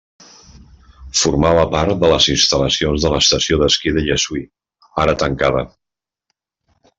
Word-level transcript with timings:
Formava 1.23 1.65
part 1.75 1.99
de 2.03 2.09
les 2.11 2.29
instal·lacions 2.35 3.05
de 3.05 3.11
l'Estació 3.17 3.59
d'esquí 3.65 3.93
de 3.99 4.05
Llessui, 4.09 4.43
ara 5.05 5.15
tancada. 5.25 5.63